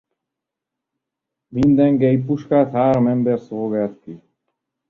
[1.51, 4.21] Minden géppuskát három ember szolgált ki.